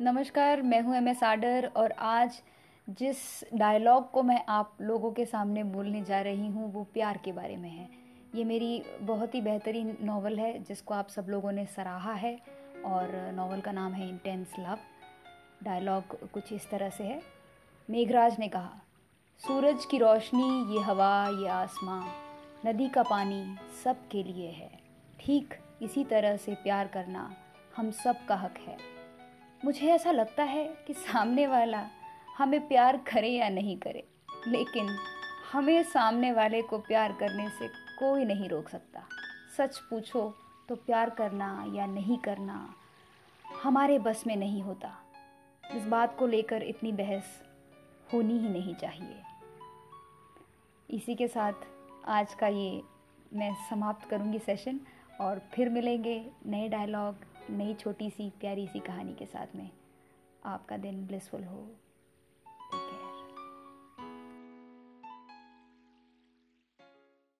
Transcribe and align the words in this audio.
नमस्कार, 0.00 0.60
मैं 0.62 0.80
हूँ 0.82 0.94
एम 0.96 1.08
एस 1.08 1.22
आडर 1.22 1.64
और 1.76 1.92
आज 1.92 2.40
जिस 2.88 3.18
डायलॉग 3.54 4.10
को 4.10 4.22
मैं 4.22 4.40
आप 4.48 4.76
लोगों 4.80 5.10
के 5.12 5.24
सामने 5.24 5.62
बोलने 5.64 6.00
जा 6.02 6.20
रही 6.20 6.46
हूँ, 6.46 6.72
वो 6.72 6.84
प्यार 6.94 7.18
के 7.24 7.32
बारे 7.32 7.56
में 7.56 7.68
है। 7.70 7.88
ये 8.34 8.44
मेरी 8.44 8.82
बहुत 9.00 9.34
ही 9.34 9.40
बेहतरीन 9.40 9.96
नावल 10.00 10.38
है, 10.38 10.58
जिसको 10.58 10.94
आप 10.94 11.08
सब 11.08 11.26
लोगों 11.28 11.52
ने 11.52 11.64
सराहा 11.66 12.12
है 12.12 12.34
और 12.84 13.12
नावल 13.34 13.60
का 13.60 13.72
नाम 13.72 13.92
है 13.92 14.08
इंटेंस 14.08 14.54
लव 14.58 14.78
डायलॉग 15.64 16.18
कुछ 16.30 16.52
इस 16.52 16.68
तरह 16.70 16.90
से 16.90 17.04
है। 17.04 17.20
मेघराज 17.88 18.38
ने 18.38 18.48
कहा, 18.48 18.80
सूरज 19.40 19.84
की 19.84 19.98
रोशनी, 19.98 20.74
ये 20.74 20.82
हवा, 20.82 21.26
ये 21.40 21.48
आसमां, 21.48 22.02
नदी 22.66 22.88
का 22.88 23.02
पानी 23.02 23.44
सब 23.84 24.08
के 24.08 24.22
लिए 24.22 24.50
है। 24.50 24.70
ठीक 25.20 25.54
इसी 25.82 26.04
तरह 26.04 26.36
से 26.36 26.54
प्यार 26.54 26.88
करना 26.88 27.30
हम 27.76 27.90
सब 27.94 28.24
का 28.26 28.36
हक 28.36 28.58
है। 28.58 28.76
मुझे 29.64 29.86
ऐसा 29.86 30.10
लगता 30.10 30.42
है 30.42 30.64
कि 30.86 30.94
सामने 30.94 31.46
वाला 31.46 31.84
हमें 32.38 32.60
प्यार 32.68 32.96
करे 33.06 33.28
या 33.28 33.48
नहीं 33.48 33.76
करे, 33.76 34.04
लेकिन 34.48 34.88
हमें 35.52 35.82
सामने 35.82 36.32
वाले 36.32 36.62
को 36.62 36.78
प्यार 36.78 37.12
करने 37.12 37.48
से 37.48 37.68
कोई 37.98 38.24
नहीं 38.24 38.48
रोक 38.48 38.68
सकता। 38.68 39.02
सच 39.56 39.78
पूछो 39.90 40.22
तो 40.68 40.74
प्यार 40.76 41.10
करना 41.10 41.64
या 41.74 41.86
नहीं 41.86 42.18
करना 42.18 42.74
हमारे 43.62 43.98
बस 43.98 44.22
में 44.26 44.36
नहीं 44.36 44.62
होता। 44.62 44.90
इस 45.64 45.86
बात 45.86 46.16
को 46.18 46.26
लेकर 46.26 46.62
इतनी 46.62 46.92
बहस 46.92 47.40
होनी 48.12 48.38
ही 48.38 48.48
नहीं 48.48 48.74
चाहिए। 48.74 49.22
इसी 50.88 51.14
के 51.14 51.28
साथ 51.28 51.52
आज 52.08 52.34
का 52.34 52.48
ये 52.48 52.82
मैं 53.32 53.54
समाप्त 53.70 54.08
करूँगी 54.08 54.38
सेशन 54.38 54.80
और 55.20 55.38
फिर 55.54 55.68
मिलेंगे 55.68 56.30
नए 56.46 56.68
डायलॉग 56.68 57.16
नई 57.50 57.74
छोटी 57.74 58.10
सी 58.10 58.30
प्यारी 58.30 58.66
सी 58.66 58.80
कहानी 58.80 59.14
के 59.14 59.26
साथ 59.26 59.56
में। 59.56 59.70
आपका 60.44 60.76
दिन 60.76 61.06
ब्लिसफुल 61.06 61.44
हो। 61.44 61.70